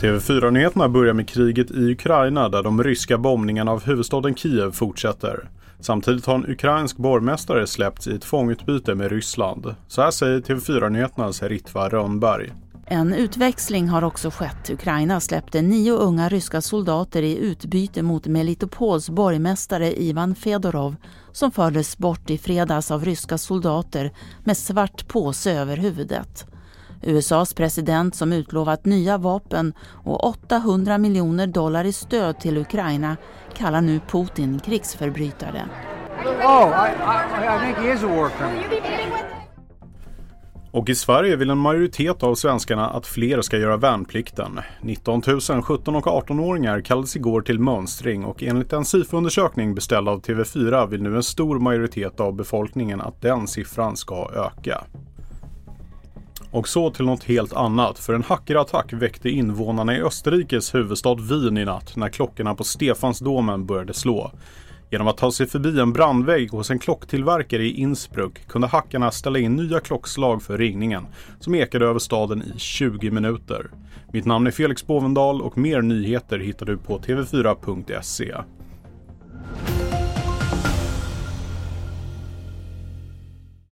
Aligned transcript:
TV4-nyheterna 0.00 0.88
börjar 0.88 1.14
med 1.14 1.28
kriget 1.28 1.70
i 1.70 1.92
Ukraina 1.92 2.48
där 2.48 2.62
de 2.62 2.82
ryska 2.82 3.18
bombningarna 3.18 3.70
av 3.72 3.84
huvudstaden 3.84 4.34
Kiev 4.34 4.72
fortsätter. 4.72 5.48
Samtidigt 5.80 6.26
har 6.26 6.34
en 6.34 6.50
ukrainsk 6.50 6.96
borgmästare 6.96 7.66
släppts 7.66 8.08
i 8.08 8.14
ett 8.14 8.24
fångutbyte 8.24 8.94
med 8.94 9.12
Ryssland. 9.12 9.74
Så 9.88 10.02
här 10.02 10.10
säger 10.10 10.40
TV4-nyheternas 10.40 11.42
Ritva 11.42 11.88
Rönnberg. 11.88 12.52
En 12.92 13.14
utväxling 13.14 13.88
har 13.88 14.04
också 14.04 14.30
skett. 14.30 14.70
Ukraina 14.70 15.20
släppte 15.20 15.62
nio 15.62 15.92
unga 15.92 16.28
ryska 16.28 16.60
soldater 16.60 17.22
i 17.22 17.36
utbyte 17.36 18.02
mot 18.02 18.26
Melitopols 18.26 19.10
borgmästare 19.10 20.02
Ivan 20.02 20.34
Fedorov 20.34 20.96
som 21.32 21.50
fördes 21.50 21.98
bort 21.98 22.30
i 22.30 22.38
fredags 22.38 22.90
av 22.90 23.04
ryska 23.04 23.38
soldater 23.38 24.12
med 24.44 24.56
svart 24.56 25.08
påse 25.08 25.52
över 25.52 25.76
huvudet. 25.76 26.46
USAs 27.02 27.54
president 27.54 28.14
som 28.14 28.32
utlovat 28.32 28.84
nya 28.84 29.18
vapen 29.18 29.72
och 30.04 30.24
800 30.24 30.98
miljoner 30.98 31.46
dollar 31.46 31.84
i 31.84 31.92
stöd 31.92 32.40
till 32.40 32.58
Ukraina 32.58 33.16
kallar 33.54 33.80
nu 33.80 34.00
Putin 34.08 34.60
krigsförbrytare. 34.60 35.64
Oh, 36.44 36.86
I, 36.86 37.86
I, 37.86 37.92
I 37.92 39.39
och 40.72 40.88
i 40.88 40.94
Sverige 40.94 41.36
vill 41.36 41.50
en 41.50 41.58
majoritet 41.58 42.22
av 42.22 42.34
svenskarna 42.34 42.90
att 42.90 43.06
fler 43.06 43.42
ska 43.42 43.58
göra 43.58 43.76
värnplikten. 43.76 44.60
19 44.82 45.22
000 45.26 45.62
17 45.62 45.96
och 45.96 46.06
18-åringar 46.06 46.80
kallades 46.80 47.16
igår 47.16 47.40
till 47.40 47.58
mönstring 47.58 48.24
och 48.24 48.42
enligt 48.42 48.72
en 48.72 48.84
SIFO-undersökning 48.84 49.74
beställd 49.74 50.08
av 50.08 50.22
TV4 50.22 50.88
vill 50.88 51.02
nu 51.02 51.16
en 51.16 51.22
stor 51.22 51.58
majoritet 51.58 52.20
av 52.20 52.34
befolkningen 52.34 53.00
att 53.00 53.22
den 53.22 53.46
siffran 53.46 53.96
ska 53.96 54.30
öka. 54.34 54.84
Och 56.50 56.68
så 56.68 56.90
till 56.90 57.04
något 57.04 57.24
helt 57.24 57.52
annat, 57.52 57.98
för 57.98 58.14
en 58.14 58.22
hackerattack 58.22 58.92
väckte 58.92 59.28
invånarna 59.28 59.96
i 59.96 60.02
Österrikes 60.02 60.74
huvudstad 60.74 61.14
Wien 61.14 61.58
i 61.58 61.64
natt 61.64 61.96
när 61.96 62.08
klockorna 62.08 62.54
på 62.54 62.64
Stefansdomen 62.64 63.66
började 63.66 63.94
slå. 63.94 64.30
Genom 64.92 65.08
att 65.08 65.16
ta 65.16 65.32
sig 65.32 65.46
förbi 65.46 65.80
en 65.80 65.92
brandvägg 65.92 66.50
hos 66.50 66.70
en 66.70 66.78
klocktillverkare 66.78 67.62
i 67.62 67.80
Innsbruck 67.80 68.48
kunde 68.48 68.66
hackarna 68.66 69.10
ställa 69.10 69.38
in 69.38 69.56
nya 69.56 69.80
klockslag 69.80 70.42
för 70.42 70.58
ringningen 70.58 71.06
som 71.40 71.54
ekade 71.54 71.86
över 71.86 71.98
staden 71.98 72.42
i 72.42 72.58
20 72.58 73.10
minuter. 73.10 73.70
Mitt 74.12 74.24
namn 74.24 74.46
är 74.46 74.50
Felix 74.50 74.86
Bovendal 74.86 75.42
och 75.42 75.58
mer 75.58 75.82
nyheter 75.82 76.38
hittar 76.38 76.66
du 76.66 76.78
på 76.78 76.98
tv4.se. 76.98 78.34